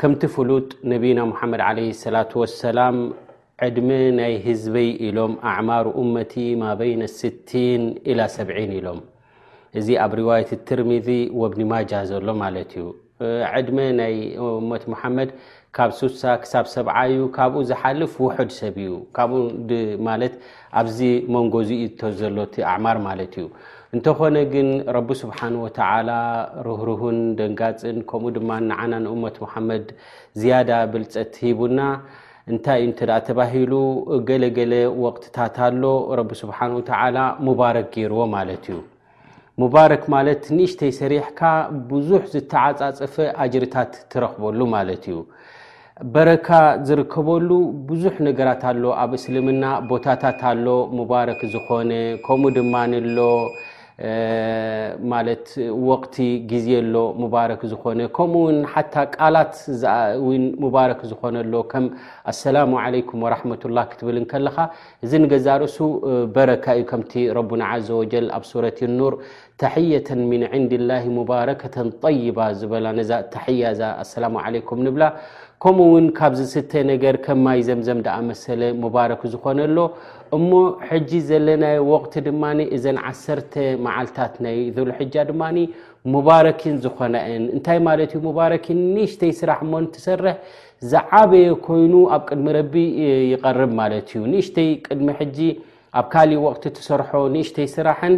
[0.00, 2.96] ከምቲ ፍሉጥ ነቢና ሙሓመድ ለ ሰላة ወሰላም
[3.64, 8.98] ዕድመ ናይ ህዝበይ ኢሎም ኣዕማር እመቲ ማ በይነ ስቲን ኢላ ሰብዒን ኢሎም
[9.80, 11.08] እዚ ኣብ ርዋየት ትርሚዚ
[11.40, 12.86] ወኣብኒማጃ ዘሎ ማለት እዩ
[13.52, 14.16] ዕድመ ናይ
[14.62, 15.30] እመት ሙሓመድ
[15.76, 19.38] ካብ ስሳ ክሳብ ሰብዓ እዩ ካብኡ ዝሓልፍ ውሑድ ሰብ እዩ ካብኡ
[20.08, 20.34] ማለት
[20.80, 20.98] ኣብዚ
[21.36, 23.46] መንጎዚኢቶ ዘሎ እቲ ኣዕማር ማለት እዩ
[23.94, 26.08] እንተኾነ ግን ረቢ ስብሓንወተዓላ
[26.66, 29.84] ርህሩህን ደንጋፅን ከምኡ ድማ ንዓና ንእመት ሙሓመድ
[30.40, 31.80] ዝያዳ ብልፀት ሂቡና
[32.52, 33.72] እንታይ እዩ እንተደኣ ተባሂሉ
[34.28, 35.84] ገለገለ ወቅትታት ኣሎ
[36.18, 38.78] ረቢ ስብሓን ወተዓላ ሙባረክ ገይርዎ ማለት እዩ
[39.62, 41.40] ሙባረክ ማለት ንእሽተይሰሪሕካ
[41.90, 45.18] ብዙሕ ዝተዓፃፀፈ ኣጅርታት ትረኽበሉ ማለት እዩ
[46.14, 46.48] በረካ
[46.86, 47.50] ዝርከበሉ
[47.90, 50.66] ብዙሕ ነገራት ኣሎ ኣብ እስልምና ቦታታት ኣሎ
[50.98, 51.90] ሙባረክ ዝኾነ
[52.26, 53.18] ከምኡ ድማ ንሎ
[55.12, 55.44] ማለት
[55.88, 56.16] ወቕቲ
[56.50, 59.54] ግዜ ኣሎ ሙባረክ ዝኮነ ከምኡ ውን ሓታ ቃላት
[60.64, 61.84] ሙባረክ ዝኮነሎ ከም
[62.32, 64.56] ኣሰላሙ ዓለይኩም ወራሕመትላ ክትብል ከለካ
[65.04, 65.78] እዚ ንገዛ ርእሱ
[66.34, 69.14] በረካ እዩ ከምቲ ረቡና ዘ ወጀል ኣብ ሱረት ኑር
[69.62, 75.04] ታሕያተን ምን ዓንድላሂ ሙባረከተን ጠይባ ዝበላ ነዛ ታሕያ እዛ ኣሰላሙ ዓለይኩም ንብላ
[75.62, 79.78] ከምኡ ውን ካብዚ ስተ ነገር ከማይ ዘም ዘም እደኣመሰለ ሙባረክ ዝኮነሎ
[80.38, 80.50] እሞ
[80.88, 82.42] ሕጂ ዘለናይ ወቅቲ ድማ
[82.78, 83.54] እዘን ዓሰርተ
[83.86, 85.42] መዓልታት ናይ ዘል ሕጃ ድማ
[86.14, 90.36] ሙባረኪን ዝኮነእን እንታይ ማለት እዩ ሙባረኪን ንእሽተይ ስራሕ ሞን ትሰርሕ
[90.90, 92.74] ዝዓበየ ኮይኑ ኣብ ቅድሚ ረቢ
[93.32, 95.38] ይቐርብ ማለት እዩ ንእሽተይ ቅድሚ ሕጂ
[95.98, 98.14] ኣብ ካሊእ ወቅቲ ተሰርሖ ንእሽተይ ስራሕን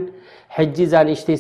[0.57, 1.37] ሕጂ እዛ ንእሽተይ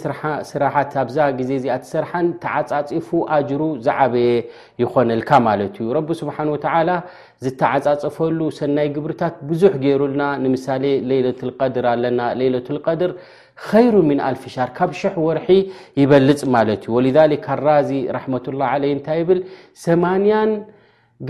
[0.52, 4.28] ስራሓት ኣብዛ ግዜ እዚኣ ተሰርሓን ተዓፃፂፉ ኣጅሩ ዝዓበየ
[4.82, 6.90] ይኮነልካ ማለት እዩ ረቢ ስብሓን ወተዓላ
[7.44, 13.12] ዝተዓፃፅፈሉ ሰናይ ግብርታት ብዙሕ ገይሩልና ንምሳሌ ሌሎት ቀድር ኣለና ሌሎት ቀድር
[13.68, 15.48] ኸይሩ ምን ኣልፍሻር ካብ ሽሕ ወርሒ
[16.00, 19.40] ይበልፅ ማለት እዩ ወሊዛሊክ ካራዚ ራሕመት ላ ዓለይ እንታይ ይብል
[19.84, 20.50] 80ን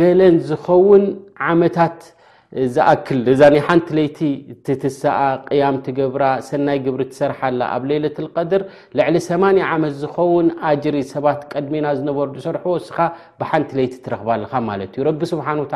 [0.00, 1.04] ገለን ዝኸውን
[1.52, 1.96] ዓመታት
[2.74, 4.18] ዛኣክል እዛ ሓንቲ ለይቲ
[4.82, 5.16] ትስኣ
[5.60, 8.18] ያም ትገብራ ሰናይ ግብሪ ትሰርሓላ ኣብ ሌለት
[8.50, 8.62] ድር
[8.98, 10.48] ልዕሊ8 ዓመት ዝኸውን
[10.84, 12.98] ጅሪ ሰባት ቀድሜና ዝነበር ዝሰርሑ ስኻ
[13.42, 15.72] ብሓንቲ ለይቲ ትረክባቢስሓ1ት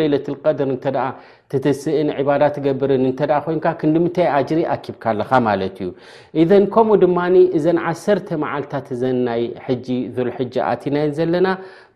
[0.00, 0.98] ሌለ ድር
[1.64, 5.62] ትስእን ባዳ ትገብርን እ ኮ ክዲምታይ ጅሪ ኣኪብካ ኣካ ማለ
[6.40, 7.18] እዩ ከምኡ ድማ
[7.58, 8.88] እዘን 1 መዓልታት
[9.28, 9.42] ናይ
[9.86, 9.96] ጂ
[10.26, 10.30] ል
[10.72, 11.46] ኣቲናየን ዘለና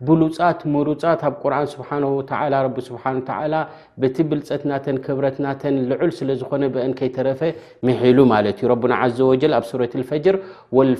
[0.08, 1.84] ብሉፃት ሙሩፃት ኣብ ቁር ስ
[2.86, 3.60] ስ
[4.02, 7.40] በቲ ብልፀትናተን ክብረትናተን ልዑል ስለ ዝኮነ አን ከይተረፈ
[8.16, 10.36] ሉ ማለ ዩ ረና ዘ ጀ ኣብ ረة ፈጅር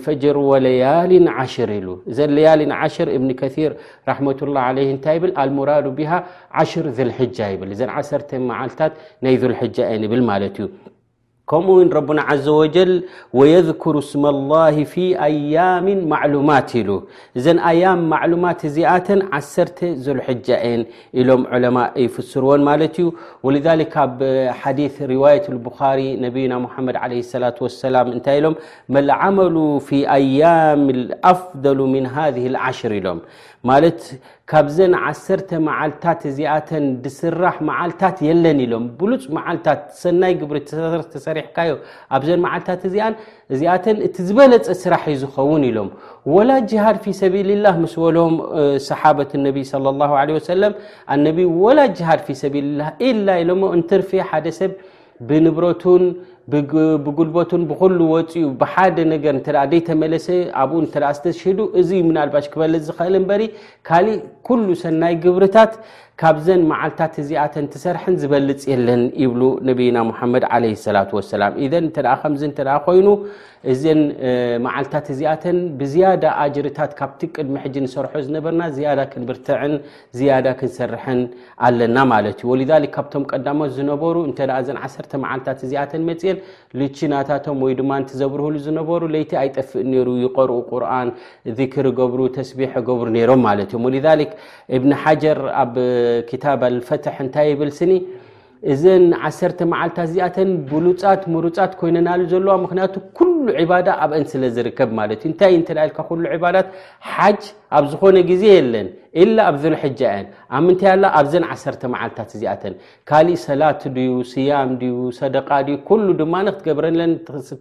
[0.07, 3.73] ፈጅር ወለያሊ ዓሽር ሉ እዘ ለያሊን ሽር እብን ከር
[4.09, 6.23] ረመةلله ለ እንታይ ብል አልሙራድ ሃ
[6.65, 8.93] 1ሽር ذልሕጃ ይብል እዘ 1ሰተ መዓልታት
[9.27, 9.77] ናይ ذልጃ
[10.13, 10.67] ብል ማለት እዩ
[11.51, 17.03] كمون ربنا عز وجل ويذكر اسم الله في ايام معلومات له
[17.37, 23.13] اذن ايام معلومات هزات عس زلحجئن الم علماء يفسرون ملت
[23.43, 24.19] ولذلك ب
[24.51, 28.55] حديث رواية البخاري نبينا محمد عليه الصلاة والسلام نت لم
[28.89, 33.21] مالعمل في ايام اافضل من هذه العشر الم
[34.51, 40.59] ካብዘን ዓሰርተ መዓልታት እዚኣተን ድስራሕ መዓልታት የለን ኢሎም ብሉፅ መዓልታት ሰናይ ግብሪ
[41.15, 41.71] ተሰሪሕካዩ
[42.17, 43.15] ኣብዘን መዓልታት እዚኣን
[43.55, 45.89] እዚኣተን እቲ ዝበለፀ ስራሕ እዩ ዝኸውን ኢሎም
[46.35, 48.37] ወላ ጅሃድ ፊ ሰቢልላህ ምስ በሎም
[48.89, 50.75] ሰሓበት ነቢ ለ ላ ወሰለም
[51.17, 54.75] ኣነቢ ወላ ጅሃድ ፊ ሰቢልላ ኢላ ኢሎሞ እንትርፊ ሓደ ሰብ
[55.29, 56.05] ብንብረቱን
[56.53, 60.27] ብጉልበቱን ብኩሉ ወፂኡ ብሓደ ነገር እተ ደይተመለሰ
[60.63, 63.43] ኣብኡ እተ ዝተሽዱ እዙ ምናልባሽ ክበልፅ ዝኽእል እምበሪ
[63.89, 65.75] ካሊእ ኩሉ ሰናይ ግብርታት
[66.21, 72.43] ካብዘን መዓልታት ህዚኣተን ትሰርሐን ዝበልፅ የለን ይብሉ ነብና ሙሓመድ ዓለ ሰላት ወሰላም ኢዘን እንተ ከምዚ
[72.51, 73.09] እተኣ ኮይኑ
[73.73, 74.01] እዘን
[74.67, 79.75] መዓልታት እዚኣተን ብዝያዳ ኣጅርታት ካብቲ ቅድሚ ሕጂ ንሰርሖ ዝነበርና ዝያዳ ክንብርትዕን
[80.19, 81.21] ዝያዳ ክንሰርሐን
[81.69, 84.39] ኣለና ማለት እዩ ወሊክ ካብቶም ቀዳሞት ዝነበሩ እንተ
[84.69, 86.34] ዘን ዓሰርተ መዓልታት ዚኣተን መፅየን
[86.81, 91.09] ልቺናታቶም ወይ ድማ ን ዘብርህሉ ዝነበሩ ለይቲ ኣይጠፍእ ነይሩ ይቀርኡ ቁርን
[91.59, 94.33] ዝክር ገብሩ ተስቢሕ ገብሩ ነይሮም ማለት እዮም ሊዛሊክ
[94.79, 95.75] እብኒ ሓጀር ኣብ
[96.31, 97.93] ክታባልፈትሕ እንታይ ይብል ስኒ
[98.73, 102.95] እዘን ዓሰርተ መዓልታት እዚኣተን ብሉፃት ምሩፃት ኮይነናሉ ዘለዋ ምክንያቱ
[103.47, 105.55] ኣብብዩእንታይ
[105.91, 106.69] ልካሉ ባዳት
[107.15, 107.43] ሓጅ
[107.79, 108.89] ኣብ ዝኮነ ግዜ የለን
[109.23, 111.55] ኢላ ኣብል ጃ ንኣብ ምንታይ ኣ ኣብዘን ዓ
[111.95, 112.75] መዓልታት እዚኣተን
[113.09, 115.71] ካሊእ ሰላት ድዩ ስያም ድዩ ሰደቃ ዩ
[116.05, 117.13] ሉ ድማ ክትገብረለን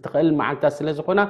[0.04, 1.20] ትኽእል መዓልታት ስለዝኮና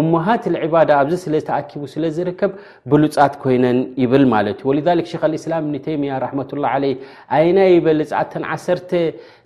[0.00, 2.52] እሞሃት ዕባዳ ኣብዚ ስለዝተኣኪቡ ስለዝርከብ
[2.92, 4.74] ብሉፃት ኮይነን ይብል ማለት እዩ ወ
[5.12, 6.12] ክ እስላም ብኒ ተይምያ
[6.52, 8.94] ሕላ ለይይና በልፃተን 1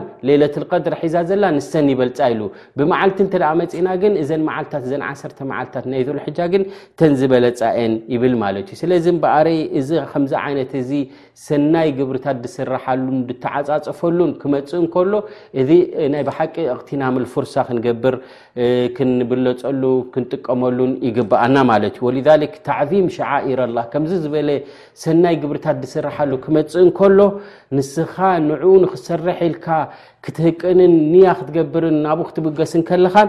[7.00, 7.54] ብናዝበለብ
[10.72, 11.02] ይ
[11.46, 13.08] ሰናይ ግብርታት ስሉ
[13.42, 15.12] ተፀፈሉን ክፅሎ
[15.60, 15.78] እይ
[16.88, 17.02] ቂና
[19.22, 19.46] ክብሉ
[20.30, 21.56] ጥቀመሉን ይግኣና
[25.56, 27.18] ርታት ብስርሓሉ ክመፅእ ንከሎ
[27.76, 28.14] ንስኻ
[28.48, 29.66] ንዑኡ ንክሰርሐ ኢልካ
[30.24, 33.28] ክትህቅንን ንያ ክትገብርን ናብኡ ክትብገስን ከለኻን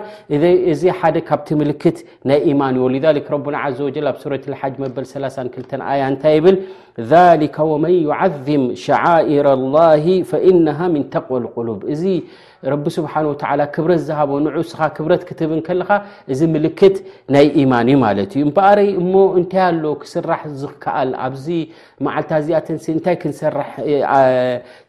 [0.74, 1.98] እዚ ሓደ ካብቲ ምልክት
[2.30, 2.98] ናይ ኢማን እዩ ሊ
[3.34, 6.58] ረና ዘ ጀ ኣብ ሱረ ሓጅ መበል 32ተ ኣያ እንታይ ይብል
[7.42, 11.90] ሊ ወመን ይዓዝም ሸዓኢር لላه ፈኢናሃ ምን ተقዋ ቁሉብእ
[12.72, 15.90] ረቢ ስብሓን ወተላ ክብረት ዝሃቦ ንዑስኻ ክብረት ክትብ ከለካ
[16.32, 16.96] እዚ ምልክት
[17.34, 21.46] ናይ ኢማን እዩ ማለት እዩ እምበኣረይ እሞ እንታይ ኣሎ ክስራሕ ዝክከኣል ኣብዚ
[22.06, 23.72] መዓልታ እዚኣተንሲ እንታይ ክንሰራሕ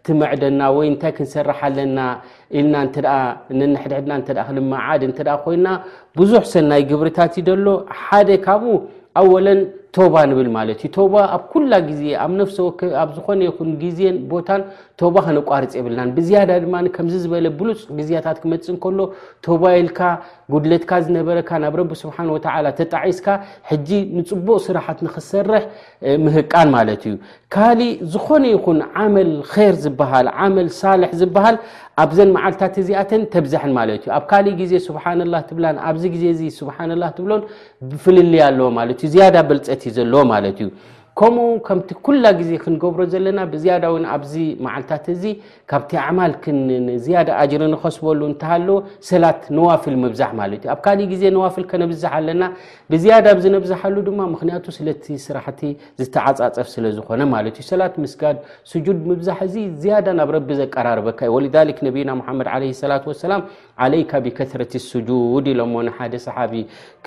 [0.08, 1.98] ትምዕደና ወይ እንታይ ክንሰርሕ ኣለና
[2.60, 2.76] ኢልና
[3.60, 4.12] ነነሕድሕድና
[4.48, 5.66] ክልመዓድ እተ ኮይና
[6.20, 7.66] ብዙሕ ሰናይ ግብርታት ዩ ደሎ
[8.04, 8.74] ሓደ ካብኡ
[9.20, 9.60] ኣወለን
[9.96, 12.56] ቶባ ንብል ማለት እዩ ቶባ ኣብ ኩላ ጊዜ ኣብ ነፍሰ
[13.02, 14.62] ኣብ ዝኾነ ይኹን ጊዜን ቦታን
[15.00, 18.98] ቶባ ከነቋርፅ የብልናን ብዝያዳ ድማ ከምዚ ዝበለ ብሉፅ ግዜያታት ክመጽ እንከሎ
[19.46, 19.98] ቶባ ኢልካ
[20.52, 23.26] ጉድለትካ ዝነበረካ ናብ ረቢ ስብሓን ወተዓላ ተጣዒስካ
[23.70, 23.88] ሕጂ
[24.18, 25.62] ንፅቡቅ ስራሕት ንኽሰርሕ
[26.24, 27.14] ምህቃን ማለት እዩ
[27.54, 31.56] ካሊእ ዝኾነ ይኹን ዓመል ከር ዝበሃል ዓመል ሳልሕ ዝበሃል
[32.04, 37.02] ኣብዘን መዓልታት እዚኣተን ተብዝሐን ማለት እዩ ኣብ ካሊእ ግዜ ስብሓንላ ትብላን ኣብዚ ግዜ እዚ ስብሓላ
[37.18, 37.42] ትብሎን
[37.90, 40.68] ብፍልልያ ኣለዎ ማለት እዩ ዝያዳ በልፀት እዩ ዘለዎ ማለት እዩ
[41.20, 44.34] ከምኡ ከምቲ ኩላ ግዜ ክንገብሮ ዘለና ብዝያዳ ው ኣብዚ
[44.64, 45.24] መዓልታት እዚ
[45.70, 46.44] ካብቲ ኣዓማልክ
[47.06, 48.68] ዝያዳ ኣጅሪ ንኸስበሉ እንተሃለ
[49.10, 52.42] ሰላት ነዋፍል ምብዛሕ ማለት እዩ ኣብ ካልእ ግዜ ነዋፍል ከነብዛሕ ኣለና
[52.94, 55.60] ብዝያዳ ብዝነብዝሓሉ ድማ ምክንያቱ ስለቲ ስራሕቲ
[56.04, 58.38] ዝተዓፃፀፍ ስለ ዝኮነ ማለት እዩ ሰላት ምስጋድ
[58.72, 62.92] ስጁድ ምብዛሕ እዚ ዝያዳ ናብ ረቢ ዘቀራርበካ እዩ ወሊክ ነቢና ሓመድ ለ ሰላ
[63.28, 63.44] ሰላም
[63.86, 66.54] ዓለይካ ብከረት ስጁድ ኢሎሞ ንሓደ ሰሓቢ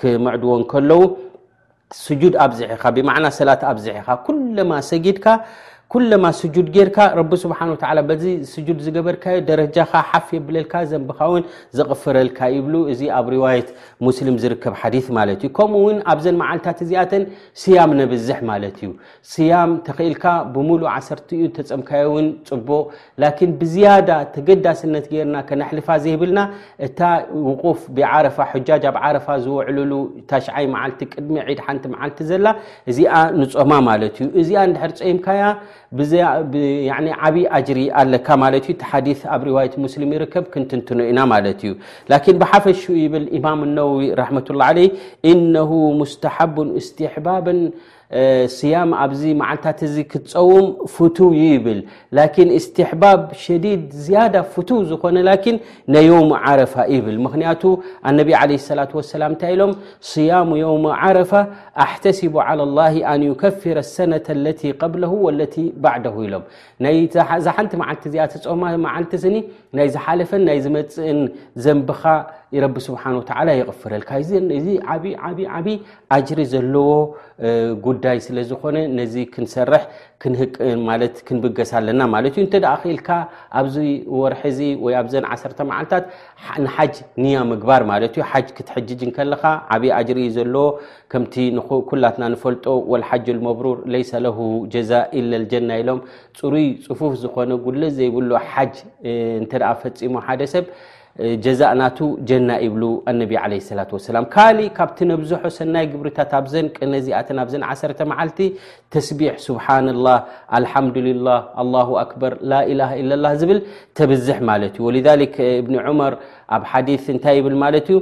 [0.02, 1.02] ክመዕድዎን ከለዉ
[2.02, 5.26] سجوድ ኣብዝሒኻ ብمዕና ሰላት ኣብዝሒኻ ኩلማ ሰጊድካ
[5.94, 11.42] ኩለማ ስጁድ ጌርካ ረቢ ስብሓ ወ በዚ ስጁድ ዝገበርካዮ ደረጃካ ሓፍ የብለልካ ዘንብካ ውን
[11.78, 13.68] ዘቕፍረልካ ይብሉ እዚ ኣብ ርዋየት
[14.06, 17.24] ሙስሊም ዝርከብ ሓዲ ማለት እዩ ከምኡውን ኣብዘን መዓልታት እዚኣተን
[17.64, 18.90] ስያም ነብዝሕ ማለት እዩ
[19.34, 20.24] ስያም ተኽእልካ
[20.56, 22.68] ብሙሉእ ዓሰርዩ ተፀምካዮ ውን ፅቡ
[23.26, 26.40] ላኪን ብዝያዳ ተገዳስነት ጌርና ከነኣሕልፋ ዘይብልና
[26.88, 27.00] እታ
[27.46, 29.92] ውቁፍ ብዓረፋ ሓጃጅ ኣብ ዓረፋ ዝውዕልሉ
[30.34, 32.46] ታሽዓይ መዓልቲ ቅድሚ ዒድ ሓንቲ መዓልቲ ዘላ
[32.90, 35.46] እዚኣ ንፆማ ማለት እዩ እዚኣ ንድሕር ፀምካያ
[35.94, 38.28] عብي اجر اك
[38.92, 41.18] حديث ብ رواية مسلم يርከب كنتتنና
[41.60, 41.62] ت
[42.12, 43.90] لكن بحفش يبل امام النو
[44.22, 44.90] رحمةالله عليه
[45.30, 45.70] إنه
[46.02, 47.46] مستحب استحباب
[48.56, 51.78] ስያም ኣብዚ መዓልትታት እዚ ክትፀውም ፍትው ዩ ይብል
[52.16, 55.56] ላኪን እስትሕባብ ሸዲድ ዝያዳ ፍትው ዝኮነ ላኪን
[55.92, 57.62] ና የም ዓረፋ ይብል ምክንያቱ
[58.10, 59.72] ኣነቢ ለ ላ ሰላም እንታይ ኢሎም
[60.10, 61.32] ስያሙ ዮውም ዓረፋ
[61.86, 62.82] ኣሕተስቡ ዓላ ላ
[63.14, 64.12] ኣን ዩከፍረ ሰነ
[64.44, 65.40] ለቲ ቐብለ ወለ
[65.84, 66.44] ባዕድሁ ኢሎም
[67.46, 69.36] ዛ ሓንቲ መዓልቲ እዚኣ ተፀማ ዓልቲ ስኒ
[69.76, 71.20] ናይ ዝሓለፈን ናይ ዝመፅእን
[71.64, 72.02] ዘንብኻ
[72.62, 74.30] ረቢ ስብሓ ተ ይቕፍረልካእዚ
[75.04, 75.76] ብዓብይ
[76.14, 76.90] ኣጅሪ ዘለዎ
[77.94, 79.82] ጉዳይ ስለዝኮነ ነዚ ክንሰርሕ
[81.28, 83.08] ክንብገስ ኣለና ማለት ዩ ንተደ ክኢልካ
[83.60, 83.76] ኣብዚ
[84.20, 86.04] ወርሒ ዚ ወይ ኣብዘን 1 መዓልታት
[86.64, 89.44] ንሓጅ ኒያ ምግባር ማለት ዩ ሓጅ ክትሕጅጅ ከለካ
[89.76, 90.66] ዓብዪ ኣጅሪኢ ዘለዎ
[91.14, 91.34] ከምቲ
[91.92, 94.32] ኩላትና ንፈልጦ ወልሓጅ ልመብሩር ለይሰ ለ
[94.74, 96.00] ጀዛ ኢለ ልጀና ኢሎም
[96.40, 98.74] ፅሩይ ፅፉፍ ዝኮነ ጉልፅ ዘይብሉ ሓጅ
[99.42, 100.64] እንተ ፈፂሞ ሓደ ሰብ
[101.44, 101.48] ጀ
[101.80, 101.82] ና
[102.28, 102.50] ጀና
[103.32, 103.34] ብ
[104.34, 106.54] ካእ ካብቲ ነብዝሖ ሰናይ ግብርታት ኣዘ
[106.92, 107.16] ነዚኣ
[107.74, 108.38] 1 መዓልቲ
[108.92, 109.58] ተስቢ ስه
[110.72, 110.84] ር
[113.98, 114.22] ተብዝ
[115.06, 115.08] ذ
[115.66, 115.68] ብ
[116.14, 116.16] ር
[116.54, 117.56] ኣብ ሓዲث እንታይ ብል
[117.94, 117.96] ዩ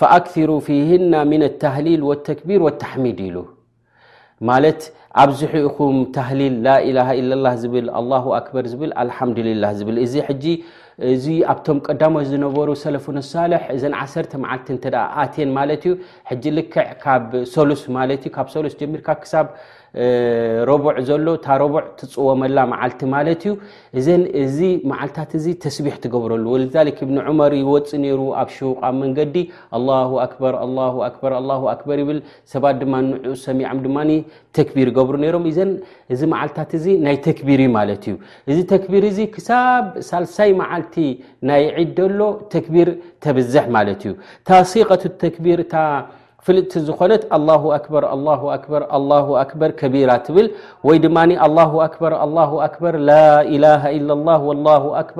[0.00, 3.36] فኣክثሩ فህና ن الህሊል والክቢር والሚድ ሉ
[5.22, 5.96] ኣብዝሑ ኢኹም
[9.46, 9.62] ል
[11.12, 15.94] እዙ ኣብቶም ቀዳሞ ዝነበሩ ሰለፍ ነሳለሕ እዘን 1ሰተ መዓልቲ እተደ ኣቴን ማለት እዩ
[16.30, 19.46] ሕጂ ልክዕ ካብ ሰሉስ ማለት እዩ ካብ ሰሉስ ጀሚርካ ክሳብ
[20.68, 23.52] ረቡዕ ዘሎ እታ ረቡዕ ትፅወመላ መዓልቲ ማለት እዩ
[23.98, 24.58] እዘን እዚ
[24.90, 29.34] መዓልታት እዚ ተስቢሕ ትገብረሉ ወዛክ እብኒ ዑመር ይወፅ ነይሩ ኣብ ሹቅብ መንገዲ
[29.76, 29.80] ኣ
[31.06, 32.18] ኣር ር በር ይብል
[32.52, 33.96] ሰባት ድማ ንዑ ሰሚዖ ድማ
[34.58, 35.70] ተክቢር ገብሩ ነሮም እዘን
[36.16, 38.14] እዚ መዓልታት እዚ ናይ ተክቢር ማለት እዩ
[38.50, 40.96] እዚ ተክቢር እዚ ክሳብ ሳልሳይ መዓልቲ
[41.50, 42.20] ናይ ዒድ ደሎ
[42.56, 42.90] ተክቢር
[43.24, 44.14] ተብዝሕ ማለት እዩ
[44.50, 45.74] ታሲቀት ተክቢር እታ
[46.44, 47.62] ፍልጥቲ ዝኮነት لله
[47.92, 48.04] በር
[48.40, 48.82] ه ር
[49.48, 50.46] ه በር ከቢራ ብል
[50.86, 51.16] ወይ ድማ
[51.58, 52.76] له ር ه ር ላه ه ه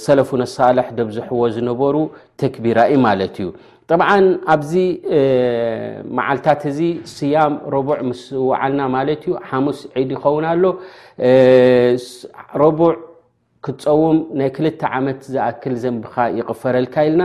[0.04, 1.94] ሰለፍን ሳሌሕ ደብዝሕዎ ዝነበሩ
[2.40, 3.48] ተክቢራ ማለት እዩ
[3.92, 4.72] ጥብዓን ኣብዚ
[6.16, 6.80] መዓልታት እዚ
[7.14, 8.20] ስያም ረቡዕ ምስ
[8.50, 10.64] ዋዓልና ማለት እዩ ሓሙስ ዒድ ይኸውን ኣሎ
[12.62, 12.90] ረቡዕ
[13.66, 17.24] ክትፀውም ናይ ክልተ ዓመት ዝኣክል ዘንቢካ ይቕፈረልካ ኢልና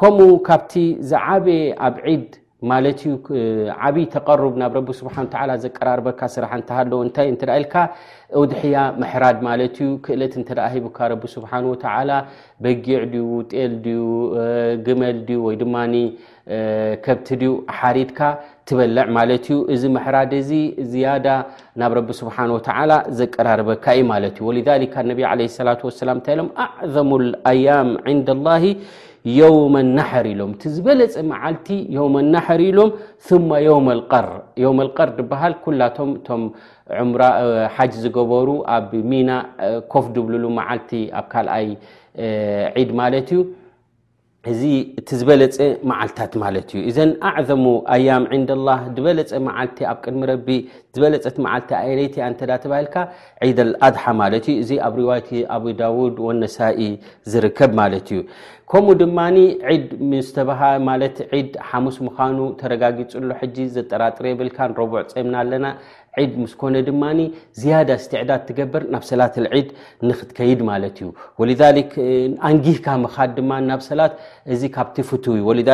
[0.00, 0.72] ከምኡ ካብቲ
[1.10, 2.30] ዝዓበየ ኣብ ዒድ
[2.70, 3.10] ማለት ዩ
[3.86, 7.74] ዓብይ ተቐርብ ናብ ረቢ ስብሓን ተዓላ ዘቀራርበካ ስራሕ እንተሃለዎ እንታይ እንትደ ኢልካ
[8.38, 12.10] እውድሕያ ምሕራድ ማለት እዩ ክእለት እንተደኣ ሂቡካ ረቢ ስብሓን ወተዓላ
[12.64, 14.02] በጊዕ ድዩ ውጤል ድዩ
[14.88, 15.76] ግመል ድዩ ወይ ድማ
[17.04, 18.20] ከብቲ ድዩ ሓሪድካ
[18.68, 20.50] ትበልዕ ማለት እዩ እዚ መሕራድ ዚ
[20.90, 21.26] ዝያዳ
[21.80, 22.68] ናብ ረቢ ስብሓን ወተ
[23.18, 24.52] ዘቀራርበካእዩ ማለት እዩ ወ
[25.10, 28.54] ነቢ ለ ላ ሰላም እንታ ኢሎም ኣዕም ኣያም ንዳ ላ
[29.38, 31.68] የውም ናሕር ኢሎም ቲ ዝበለፀ መዓልቲ
[32.36, 32.94] ናሕር ኢሎም
[33.88, 36.42] ማ ኣልር ሃል ኩላቶም እቶም
[37.10, 37.20] ም
[37.76, 39.30] ሓጅ ዝገበሩ ኣብ ሚና
[39.92, 40.90] ኮፍ ድብሉሉ መዓልቲ
[41.20, 41.68] ኣብ ካልኣይ
[42.78, 43.40] ዒድ ማለት እዩ
[44.52, 44.62] እዚ
[45.00, 45.56] እቲ ዝበለፀ
[45.90, 50.48] መዓልታት ማለት እዩ እዘን ኣዕዘሙ ኣያም ዒንዳላህ ዝበለፀ መዓልቲ ኣብ ቅድሚ ረቢ
[50.96, 52.96] ዝበለፀት መዓልቲ ኣይነይቲያ እንተዳ ተባሂልካ
[53.50, 56.80] ዒደኣድሓ ማለት እዩ እዚ ኣብ ሪዋይቲ ኣብ ዳውድ ወነሳኢ
[57.34, 58.20] ዝርከብ ማለት እዩ
[58.72, 60.60] ከምኡ ድማ ዒድ ምስተባሃ
[60.90, 65.64] ማለት ዒድ ሓሙስ ምዃኑ ተረጋጊፁሎ ሕጂ ዘጠራጥረ የብልካንረብዕ ፀምና ኣለና
[66.32, 67.04] ድ ስነ ድማ
[67.60, 69.68] ዝዳ ስትዕዳድ ትገብር ናብ ሰላት ድ
[70.08, 71.10] ንክትከይድ ዩ
[73.04, 73.40] ንካ ድ ድ
[73.70, 74.12] ና ሰት
[74.60, 75.12] ዚ ካቲ ፍ
[75.58, 75.70] ሪ ه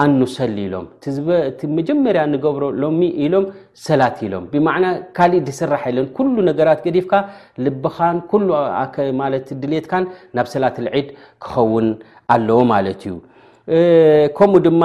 [0.04, 3.46] ኣኑሰል ኢሎምቲ መጀመርያ ንገብሮ ሎሚ ኢሎም
[3.88, 4.86] ሰላት ኢሎም ብማዕና
[5.18, 7.14] ካሊእ ዝስራሕ የለን ኩሉ ነገራት ገዲፍካ
[7.68, 8.20] ልብኻን
[9.22, 9.30] ማ
[9.64, 10.06] ድሌትካን
[10.40, 11.08] ናብ ሰላት ልዒድ
[11.46, 11.88] ክኸውን
[12.36, 13.16] ኣለዎ ማለት እዩ
[14.38, 14.82] ከምኡ ድማ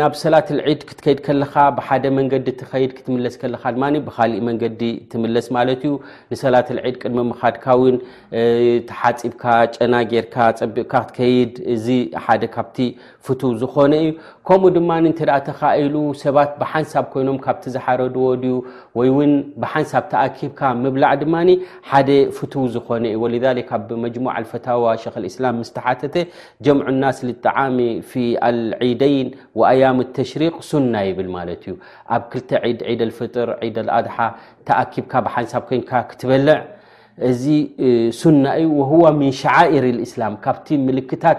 [0.00, 4.82] ናብ ሰላት ልዒድ ክትከይድ ከለካ ብሓደ መንገዲ ትኸድ ክትምለስ ከለካ ድማ ብካሊእ መንገዲ
[5.12, 5.94] ትምለስ ማለት ዩ
[6.34, 7.96] ንሰላት ልዒድ ቅድሚ ምካድካዊን
[8.90, 9.44] ተሓፂብካ
[9.78, 11.88] ጨናጌርካ ፀቢቕካ ክትከይድ እዚ
[12.26, 12.78] ሓደ ካብቲ
[13.28, 14.12] ፍቱ ዝኮነ እዩ
[14.48, 18.54] ከምኡ ድማ እተኣ ተካኢሉ ሰባት ብሓንሳብ ኮይኖም ካብቲ ዝሓረድዎ ድዩ
[18.98, 19.32] ወይ ውን
[19.62, 21.34] ብሓንሳብ ተኣኪብካ ምብላዕ ድማ
[21.90, 23.44] ሓደ ፍቱ ዝኮነ ولذ
[23.78, 24.84] ኣብ መጅሙوع ፈታዋ
[25.14, 26.14] ክ እسላም ምስተሓተተ
[26.64, 27.78] ጀምع لናስ لጠዓሚ
[28.10, 28.12] ፊ
[28.66, 31.74] ልዒደይን وኣያም الተሽሪቅ ሱና ይብል ማለት እዩ
[32.14, 32.50] ኣብ 2ልተ
[33.00, 34.16] ድድ ፍጥር ድ ኣድሓ
[34.68, 36.58] ተኣኪብካ ብሓንሳብ ኮንካ ክትበልዕ
[37.28, 37.44] እዚ
[38.20, 41.38] ሱና እዩ ወሁዋ ምን ሸዓኢር ልእስላም ካብቲ ምልክታት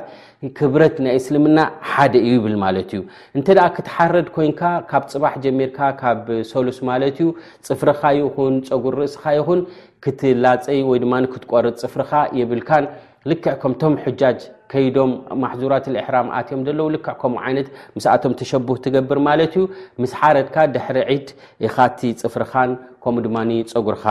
[0.57, 1.59] ክብረት ናይ እስልምና
[1.91, 3.01] ሓደ እዩ ይብል ማለት እዩ
[3.37, 7.27] እንተደ ክትሓረድ ኮይንካ ካብ ፅባሕ ጀሚርካ ካብ ሰሉስ ማለት እዩ
[7.69, 9.61] ፅፍርካ ይኹን ፀጉር ርእስካ ይኹን
[10.05, 12.85] ክትላፀይ ወይ ድማ ክትቆርፅ ፅፍርካ የብልካን
[13.31, 14.39] ልክዕ ከምቶም ሕጃጅ
[14.71, 19.65] ከይዶም ማሕዙራት ልእሕራም ኣትዮም ዘለዉ ልክዕ ከምኡ ዓይነት ምስኣቶም ተሸብህ ትገብር ማለት እዩ
[20.03, 21.27] ምስ ሓረድካ ድሕርዒድ
[21.67, 22.71] ኢኻቲ ፅፍርኻን
[23.03, 24.05] ከምኡ ድማኒ ፀጉርካ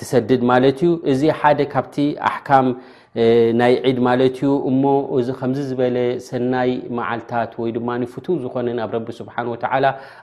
[0.00, 1.96] ትሰድድ ማለት እዩ እዚ ሓደ ካብቲ
[2.30, 2.66] ኣሕካም
[3.58, 4.82] ናይ ዒድ ማለት እዩ እሞ
[5.18, 5.96] እዚ ከም ዝበለ
[6.28, 9.64] ሰናይ መዓልታት ወይ ድማ ፍቱ ዝኮነ ናብ ረቢ ስብሓ ተ